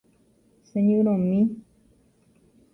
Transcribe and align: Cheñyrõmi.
Cheñyrõmi. 0.69 1.39